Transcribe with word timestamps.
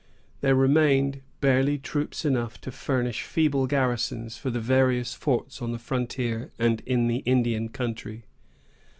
There 0.39 0.55
remained 0.55 1.21
barely 1.41 1.77
troops 1.77 2.25
enough 2.25 2.59
to 2.61 2.71
furnish 2.71 3.21
feeble 3.21 3.67
garrisons 3.67 4.35
for 4.35 4.49
the 4.49 4.59
various 4.59 5.13
forts 5.13 5.61
on 5.61 5.73
the 5.73 5.77
frontier 5.77 6.49
and 6.57 6.81
in 6.87 7.05
the 7.05 7.17
Indian 7.17 7.69
country. 7.69 8.25